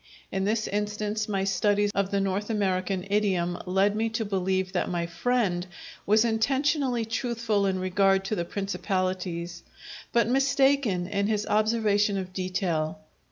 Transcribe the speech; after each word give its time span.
(In 0.31 0.45
this 0.45 0.67
instance 0.67 1.29
my 1.29 1.43
studies 1.43 1.91
of 1.93 2.09
the 2.09 2.19
North 2.19 2.49
American 2.49 3.05
idiom 3.11 3.59
lead 3.67 3.95
me 3.95 4.09
to 4.09 4.25
believe 4.25 4.73
that 4.73 4.89
my 4.89 5.05
friend 5.05 5.67
was 6.07 6.25
intentionally 6.25 7.05
truthful 7.05 7.67
in 7.67 7.77
regard 7.77 8.25
to 8.25 8.35
the 8.35 8.43
principalities, 8.45 9.61
but 10.11 10.27
mistaken 10.27 11.05
in 11.05 11.27
his 11.27 11.45
observation 11.45 12.17
of 12.17 12.33
detail.) 12.33 12.97